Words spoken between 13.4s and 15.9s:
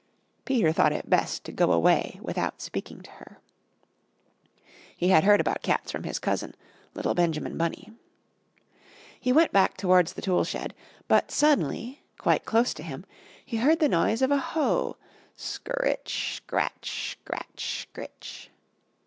he heard the noise of a hoe scr r